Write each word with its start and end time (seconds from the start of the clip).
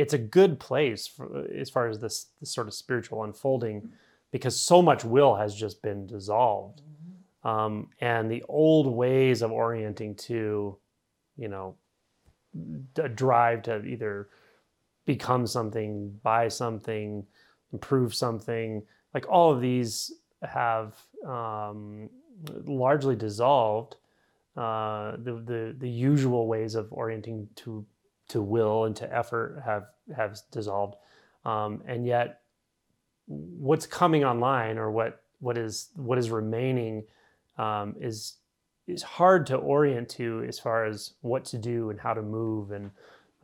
it's 0.00 0.14
a 0.14 0.18
good 0.18 0.58
place 0.58 1.06
for, 1.06 1.46
as 1.54 1.68
far 1.68 1.88
as 1.88 2.00
this, 2.00 2.28
this 2.40 2.52
sort 2.54 2.68
of 2.68 2.74
spiritual 2.74 3.22
unfolding 3.24 3.90
because 4.30 4.58
so 4.58 4.80
much 4.80 5.04
will 5.04 5.34
has 5.34 5.54
just 5.54 5.82
been 5.82 6.06
dissolved. 6.06 6.80
Um, 7.44 7.88
and 8.00 8.30
the 8.30 8.42
old 8.48 8.86
ways 8.86 9.42
of 9.42 9.50
orienting 9.52 10.14
to 10.16 10.76
you 11.36 11.48
know 11.48 11.76
a 12.96 13.08
drive 13.08 13.62
to 13.62 13.84
either 13.84 14.28
become 15.06 15.46
something 15.46 16.18
buy 16.22 16.48
something 16.48 17.24
improve 17.72 18.14
something 18.14 18.82
like 19.14 19.26
all 19.28 19.52
of 19.52 19.60
these 19.60 20.12
have 20.42 20.96
um, 21.26 22.10
largely 22.64 23.16
dissolved 23.16 23.96
uh, 24.56 25.12
the, 25.12 25.42
the 25.46 25.74
the 25.78 25.88
usual 25.88 26.46
ways 26.46 26.74
of 26.74 26.92
orienting 26.92 27.48
to 27.54 27.86
to 28.30 28.42
will 28.42 28.84
and 28.84 28.96
to 28.96 29.16
effort 29.16 29.62
have 29.64 29.84
have 30.14 30.38
dissolved 30.50 30.96
um, 31.44 31.82
and 31.86 32.06
yet 32.06 32.40
what's 33.26 33.86
coming 33.86 34.24
online 34.24 34.78
or 34.78 34.90
what 34.90 35.22
what 35.38 35.56
is 35.56 35.90
what 35.94 36.18
is 36.18 36.30
remaining 36.30 37.04
um, 37.58 37.94
is 38.00 38.36
is 38.86 39.02
hard 39.02 39.46
to 39.46 39.56
orient 39.56 40.08
to 40.08 40.44
as 40.48 40.58
far 40.58 40.84
as 40.84 41.14
what 41.20 41.44
to 41.44 41.58
do 41.58 41.90
and 41.90 42.00
how 42.00 42.12
to 42.12 42.22
move 42.22 42.72
and 42.72 42.90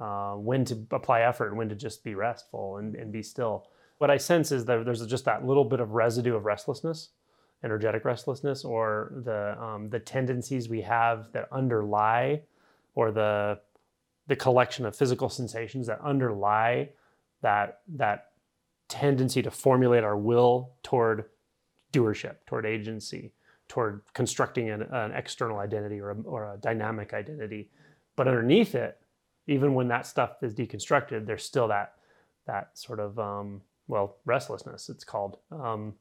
uh, 0.00 0.34
when 0.34 0.64
to 0.64 0.86
apply 0.90 1.22
effort 1.22 1.48
and 1.48 1.56
when 1.56 1.68
to 1.68 1.74
just 1.74 2.04
be 2.04 2.14
restful 2.14 2.78
and, 2.78 2.94
and 2.96 3.12
be 3.12 3.22
still. 3.22 3.68
What 3.98 4.10
I 4.10 4.18
sense 4.18 4.52
is 4.52 4.64
that 4.66 4.84
there's 4.84 5.06
just 5.06 5.24
that 5.24 5.46
little 5.46 5.64
bit 5.64 5.80
of 5.80 5.92
residue 5.92 6.34
of 6.34 6.44
restlessness, 6.44 7.10
energetic 7.64 8.04
restlessness, 8.04 8.64
or 8.64 9.12
the 9.24 9.56
um, 9.62 9.88
the 9.88 9.98
tendencies 9.98 10.68
we 10.68 10.82
have 10.82 11.32
that 11.32 11.48
underlie, 11.50 12.42
or 12.94 13.10
the 13.10 13.58
the 14.26 14.36
collection 14.36 14.84
of 14.86 14.96
physical 14.96 15.28
sensations 15.28 15.86
that 15.86 16.00
underlie 16.00 16.90
that 17.42 17.80
that 17.88 18.26
tendency 18.88 19.42
to 19.42 19.50
formulate 19.50 20.04
our 20.04 20.16
will 20.16 20.72
toward 20.82 21.26
doership, 21.92 22.36
toward 22.46 22.66
agency, 22.66 23.32
toward 23.68 24.02
constructing 24.14 24.70
an, 24.70 24.82
an 24.82 25.12
external 25.12 25.58
identity 25.58 26.00
or 26.00 26.10
a, 26.10 26.20
or 26.22 26.52
a 26.52 26.56
dynamic 26.58 27.14
identity. 27.14 27.70
But 28.14 28.28
underneath 28.28 28.74
it, 28.74 28.98
even 29.46 29.74
when 29.74 29.88
that 29.88 30.06
stuff 30.06 30.42
is 30.42 30.54
deconstructed, 30.54 31.26
there's 31.26 31.44
still 31.44 31.68
that 31.68 31.94
that 32.46 32.70
sort 32.78 33.00
of 33.00 33.18
um, 33.18 33.60
well 33.88 34.16
restlessness. 34.24 34.88
It's 34.88 35.04
called, 35.04 35.38
um, 35.50 35.94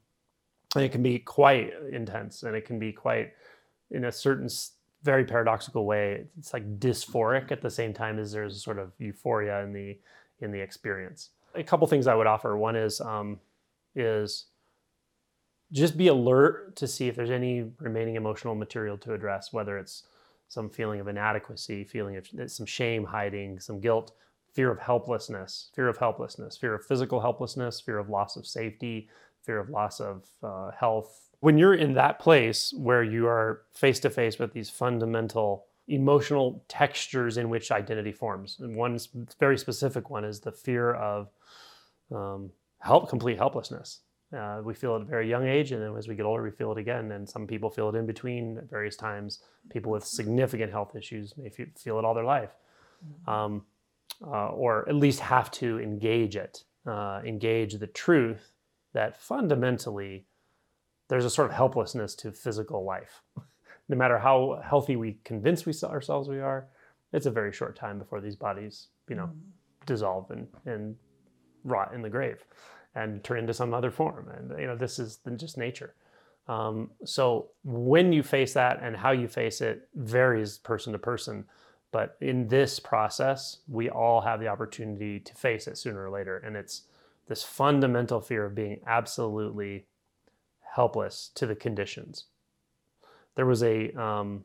and 0.75 0.83
it 0.83 0.91
can 0.91 1.03
be 1.03 1.19
quite 1.19 1.71
intense, 1.91 2.43
and 2.43 2.55
it 2.55 2.65
can 2.65 2.79
be 2.79 2.91
quite 2.91 3.33
in 3.91 4.05
a 4.05 4.11
certain 4.11 4.49
very 5.05 5.23
paradoxical 5.23 5.85
way. 5.85 6.25
It's 6.37 6.51
like 6.51 6.79
dysphoric 6.79 7.51
at 7.51 7.61
the 7.61 7.69
same 7.69 7.93
time 7.93 8.17
as 8.17 8.31
there's 8.31 8.55
a 8.55 8.59
sort 8.59 8.79
of 8.79 8.91
euphoria 8.97 9.61
in 9.63 9.71
the 9.71 9.97
in 10.39 10.51
the 10.51 10.59
experience. 10.59 11.29
A 11.53 11.63
couple 11.63 11.87
things 11.87 12.07
I 12.07 12.15
would 12.15 12.27
offer. 12.27 12.57
One 12.57 12.75
is 12.75 12.99
um, 12.99 13.39
is 13.93 14.45
just 15.71 15.95
be 15.95 16.07
alert 16.07 16.75
to 16.77 16.87
see 16.87 17.07
if 17.07 17.15
there's 17.15 17.29
any 17.29 17.71
remaining 17.79 18.15
emotional 18.15 18.55
material 18.55 18.97
to 18.99 19.13
address, 19.13 19.53
whether 19.53 19.77
it's 19.77 20.03
some 20.47 20.69
feeling 20.69 20.99
of 20.99 21.07
inadequacy, 21.07 21.83
feeling 21.83 22.17
of 22.17 22.27
some 22.47 22.65
shame 22.65 23.03
hiding, 23.03 23.59
some 23.59 23.79
guilt, 23.79 24.11
fear 24.55 24.71
of 24.71 24.79
helplessness, 24.79 25.69
fear 25.75 25.89
of 25.89 25.97
helplessness, 25.97 26.55
fear 26.55 26.73
of 26.73 26.85
physical 26.85 27.19
helplessness, 27.19 27.81
fear 27.81 27.99
of 27.99 28.09
loss 28.09 28.37
of 28.37 28.47
safety, 28.47 29.09
fear 29.43 29.59
of 29.59 29.69
loss 29.69 29.99
of 29.99 30.23
uh, 30.41 30.71
health. 30.71 31.29
When 31.41 31.57
you're 31.57 31.75
in 31.75 31.93
that 31.93 32.19
place 32.19 32.73
where 32.75 33.03
you 33.03 33.27
are 33.27 33.63
face 33.73 33.99
to 33.99 34.09
face 34.09 34.39
with 34.39 34.53
these 34.53 34.69
fundamental 34.69 35.65
emotional 35.87 36.63
textures 36.67 37.37
in 37.37 37.49
which 37.49 37.69
identity 37.69 38.13
forms, 38.13 38.57
and 38.59 38.75
one 38.75 38.97
very 39.39 39.57
specific 39.57 40.09
one 40.09 40.23
is 40.23 40.39
the 40.39 40.51
fear 40.51 40.93
of 40.93 41.29
um, 42.11 42.49
help, 42.79 43.09
complete 43.09 43.37
helplessness. 43.37 43.99
Uh, 44.35 44.61
we 44.63 44.73
feel 44.73 44.93
it 44.93 44.97
at 44.97 45.01
a 45.03 45.05
very 45.05 45.29
young 45.29 45.47
age, 45.47 45.71
and 45.71 45.81
then 45.81 45.95
as 45.95 46.07
we 46.07 46.15
get 46.15 46.25
older, 46.25 46.43
we 46.43 46.49
feel 46.49 46.71
it 46.71 46.77
again. 46.77 47.11
And 47.11 47.29
some 47.29 47.45
people 47.45 47.69
feel 47.69 47.89
it 47.89 47.95
in 47.95 48.05
between 48.05 48.57
at 48.57 48.69
various 48.69 48.95
times. 48.95 49.39
People 49.69 49.91
with 49.91 50.05
significant 50.05 50.71
health 50.71 50.95
issues 50.95 51.37
may 51.37 51.49
feel 51.49 51.99
it 51.99 52.05
all 52.05 52.13
their 52.13 52.23
life, 52.23 52.51
mm-hmm. 53.05 53.29
um, 53.29 53.65
uh, 54.21 54.49
or 54.49 54.87
at 54.87 54.95
least 54.95 55.19
have 55.19 55.51
to 55.51 55.79
engage 55.79 56.35
it, 56.35 56.63
uh, 56.85 57.21
engage 57.25 57.75
the 57.75 57.87
truth 57.87 58.51
that 58.93 59.17
fundamentally 59.17 60.25
there's 61.07 61.25
a 61.25 61.29
sort 61.29 61.49
of 61.49 61.53
helplessness 61.55 62.15
to 62.15 62.31
physical 62.31 62.83
life. 62.83 63.21
no 63.89 63.95
matter 63.95 64.17
how 64.17 64.61
healthy 64.63 64.95
we 64.95 65.17
convince 65.23 65.65
we 65.65 65.73
ourselves 65.83 66.27
we 66.27 66.39
are, 66.39 66.67
it's 67.13 67.25
a 67.25 67.31
very 67.31 67.51
short 67.51 67.75
time 67.75 67.99
before 67.99 68.19
these 68.19 68.35
bodies, 68.35 68.87
you 69.09 69.15
know, 69.15 69.25
mm-hmm. 69.25 69.85
dissolve 69.85 70.31
and, 70.31 70.47
and 70.65 70.95
rot 71.63 71.93
in 71.93 72.01
the 72.01 72.09
grave 72.09 72.43
and 72.95 73.23
turn 73.23 73.39
into 73.39 73.53
some 73.53 73.73
other 73.73 73.91
form. 73.91 74.29
And 74.29 74.59
you 74.59 74.67
know, 74.67 74.75
this 74.75 74.99
is 74.99 75.19
just 75.37 75.57
nature. 75.57 75.93
Um, 76.47 76.91
so 77.03 77.49
when 77.63 78.13
you 78.13 78.23
face 78.23 78.53
that 78.53 78.79
and 78.81 78.95
how 78.95 79.11
you 79.11 79.27
face 79.27 79.61
it 79.61 79.89
varies 79.95 80.57
person 80.59 80.93
to 80.93 80.99
person. 80.99 81.45
But 81.95 82.17
in 82.19 82.49
this 82.49 82.77
process, 82.77 83.59
we 83.69 83.89
all 83.89 84.19
have 84.19 84.41
the 84.41 84.49
opportunity 84.49 85.17
to 85.17 85.33
face 85.33 85.65
it 85.65 85.77
sooner 85.77 86.03
or 86.03 86.09
later. 86.09 86.39
And 86.39 86.57
it's 86.57 86.81
this 87.29 87.41
fundamental 87.41 88.19
fear 88.19 88.43
of 88.43 88.53
being 88.53 88.81
absolutely 88.85 89.85
helpless 90.73 91.31
to 91.35 91.45
the 91.47 91.55
conditions. 91.55 92.25
There 93.35 93.45
was 93.45 93.63
a, 93.63 93.93
um, 93.93 94.43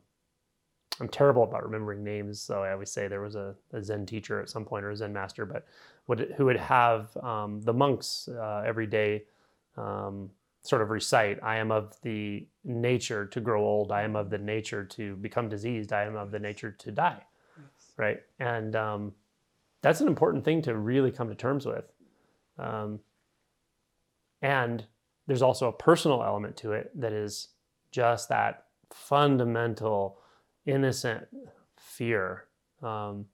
I'm 1.01 1.09
terrible 1.09 1.43
about 1.43 1.65
remembering 1.65 2.05
names, 2.05 2.39
so 2.39 2.63
I 2.63 2.71
always 2.71 2.89
say 2.89 3.09
there 3.09 3.19
was 3.19 3.35
a, 3.35 3.53
a 3.73 3.83
Zen 3.83 4.05
teacher 4.05 4.39
at 4.39 4.49
some 4.49 4.63
point 4.63 4.85
or 4.85 4.91
a 4.91 4.95
Zen 4.95 5.11
master, 5.11 5.45
but 5.45 5.67
would, 6.07 6.33
who 6.37 6.45
would 6.45 6.55
have 6.55 7.17
um, 7.17 7.59
the 7.63 7.73
monks 7.73 8.29
uh, 8.29 8.63
every 8.65 8.87
day 8.87 9.25
um, 9.75 10.29
sort 10.61 10.81
of 10.81 10.89
recite, 10.89 11.43
I 11.43 11.57
am 11.57 11.69
of 11.69 11.99
the 12.01 12.47
nature 12.63 13.25
to 13.25 13.41
grow 13.41 13.61
old, 13.61 13.91
I 13.91 14.03
am 14.03 14.15
of 14.15 14.29
the 14.29 14.37
nature 14.37 14.85
to 14.85 15.17
become 15.17 15.49
diseased, 15.49 15.91
I 15.91 16.05
am 16.05 16.15
of 16.15 16.31
the 16.31 16.39
nature 16.39 16.71
to 16.71 16.91
die. 16.93 17.25
Right. 17.97 18.19
And 18.39 18.75
um, 18.75 19.13
that's 19.81 20.01
an 20.01 20.07
important 20.07 20.45
thing 20.45 20.61
to 20.63 20.75
really 20.75 21.11
come 21.11 21.29
to 21.29 21.35
terms 21.35 21.65
with. 21.65 21.85
Um, 22.57 22.99
and 24.41 24.85
there's 25.27 25.41
also 25.41 25.67
a 25.67 25.73
personal 25.73 26.23
element 26.23 26.57
to 26.57 26.71
it 26.73 26.91
that 26.99 27.13
is 27.13 27.49
just 27.91 28.29
that 28.29 28.65
fundamental, 28.91 30.19
innocent 30.65 31.27
fear 31.77 32.45
um, 32.81 33.25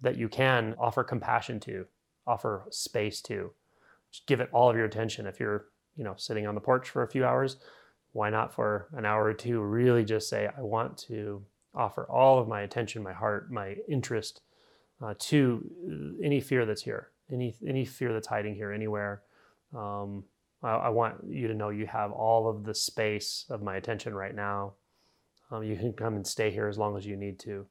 that 0.00 0.16
you 0.16 0.28
can 0.28 0.74
offer 0.78 1.02
compassion 1.02 1.60
to, 1.60 1.86
offer 2.26 2.64
space 2.70 3.20
to. 3.22 3.52
Just 4.10 4.26
give 4.26 4.40
it 4.40 4.48
all 4.52 4.68
of 4.70 4.76
your 4.76 4.84
attention. 4.84 5.26
If 5.26 5.40
you're, 5.40 5.66
you 5.96 6.04
know, 6.04 6.14
sitting 6.16 6.46
on 6.46 6.54
the 6.54 6.60
porch 6.60 6.88
for 6.88 7.02
a 7.02 7.08
few 7.08 7.24
hours, 7.24 7.56
why 8.12 8.30
not 8.30 8.54
for 8.54 8.88
an 8.92 9.06
hour 9.06 9.24
or 9.24 9.34
two 9.34 9.60
really 9.60 10.04
just 10.04 10.28
say, 10.28 10.48
I 10.56 10.60
want 10.60 10.98
to 11.08 11.42
offer 11.74 12.04
all 12.10 12.38
of 12.38 12.48
my 12.48 12.62
attention, 12.62 13.02
my 13.02 13.12
heart, 13.12 13.50
my 13.50 13.76
interest 13.88 14.40
uh, 15.02 15.14
to 15.18 16.18
any 16.22 16.40
fear 16.40 16.66
that's 16.66 16.82
here, 16.82 17.10
any 17.30 17.54
any 17.66 17.84
fear 17.84 18.12
that's 18.12 18.28
hiding 18.28 18.54
here 18.54 18.72
anywhere. 18.72 19.22
Um, 19.74 20.24
I, 20.62 20.70
I, 20.70 20.88
want 20.90 21.16
you 21.26 21.48
to 21.48 21.54
know 21.54 21.70
you 21.70 21.86
have 21.86 22.12
all 22.12 22.48
of 22.48 22.64
the 22.64 22.74
space 22.74 23.46
of 23.48 23.62
my 23.62 23.76
attention 23.76 24.14
right 24.14 24.34
now. 24.34 24.74
Um, 25.50 25.62
you 25.64 25.76
can 25.76 25.92
come 25.92 26.14
and 26.14 26.26
stay 26.26 26.50
here 26.50 26.68
as 26.68 26.78
long 26.78 26.96
as 26.96 27.06
you 27.06 27.16
need 27.16 27.38
to 27.40 27.66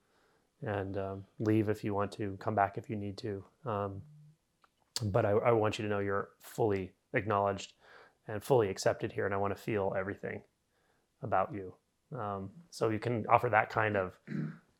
and 0.64 0.98
um, 0.98 1.24
leave 1.40 1.70
if 1.70 1.84
you 1.84 1.94
want 1.94 2.12
to, 2.14 2.38
come 2.40 2.56
back 2.56 2.78
if 2.78 2.90
you 2.90 2.96
need 2.96 3.18
to. 3.18 3.44
Um, 3.66 4.02
but 5.04 5.26
I, 5.26 5.32
I, 5.32 5.52
want 5.52 5.80
you 5.80 5.84
to 5.84 5.90
know 5.90 6.00
you're 6.00 6.30
fully 6.40 6.92
acknowledged 7.14 7.74
and 8.28 8.44
fully 8.44 8.70
accepted 8.70 9.12
here, 9.12 9.26
and 9.26 9.34
I 9.34 9.38
want 9.38 9.56
to 9.56 9.62
feel 9.62 9.96
everything 9.98 10.42
about 11.24 11.54
you. 11.54 11.74
Um, 12.18 12.50
so 12.70 12.90
you 12.90 13.00
can 13.00 13.26
offer 13.28 13.50
that 13.50 13.70
kind 13.70 13.96
of 13.96 14.14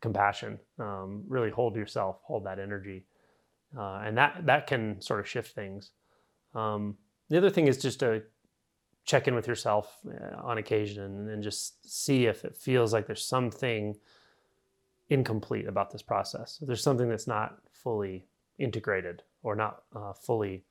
compassion. 0.00 0.58
Um, 0.78 1.24
really 1.28 1.50
hold 1.50 1.76
yourself, 1.76 2.20
hold 2.22 2.44
that 2.44 2.58
energy, 2.58 3.06
uh, 3.76 4.02
and 4.04 4.16
that 4.18 4.44
that 4.46 4.66
can 4.66 5.00
sort 5.00 5.20
of 5.20 5.28
shift 5.28 5.54
things. 5.54 5.90
Um, 6.54 6.96
the 7.28 7.38
other 7.38 7.50
thing 7.50 7.66
is 7.68 7.78
just 7.78 8.00
to 8.00 8.22
check 9.04 9.26
in 9.26 9.34
with 9.34 9.48
yourself 9.48 9.98
uh, 10.06 10.36
on 10.42 10.58
occasion 10.58 11.28
and, 11.28 11.42
just 11.42 11.90
see 11.90 12.26
if 12.26 12.44
it 12.44 12.54
feels 12.54 12.92
like 12.92 13.06
there's 13.06 13.24
something 13.24 13.96
incomplete 15.10 15.66
about 15.66 15.90
this 15.90 16.02
process. 16.02 16.58
If 16.60 16.68
there's 16.68 16.82
something 16.82 17.08
that's 17.08 17.26
not 17.26 17.58
fully 17.72 18.26
integrated 18.58 19.22
or 19.42 19.56
not 19.56 19.82
uh, 19.94 20.12
fully 20.12 20.64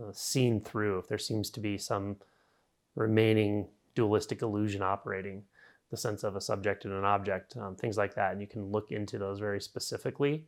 uh, 0.00 0.12
seen 0.12 0.60
through, 0.60 0.98
if 0.98 1.08
there 1.08 1.18
seems 1.18 1.50
to 1.50 1.60
be 1.60 1.76
some 1.76 2.16
remaining 2.94 3.68
dualistic 3.94 4.40
illusion 4.42 4.80
operating, 4.80 5.42
the 5.90 5.96
sense 5.96 6.22
of 6.22 6.36
a 6.36 6.40
subject 6.40 6.84
and 6.84 6.94
an 6.94 7.04
object, 7.04 7.56
um, 7.56 7.76
things 7.76 7.96
like 7.96 8.14
that, 8.14 8.32
and 8.32 8.40
you 8.40 8.46
can 8.46 8.64
look 8.64 8.90
into 8.90 9.18
those 9.18 9.38
very 9.38 9.60
specifically 9.60 10.44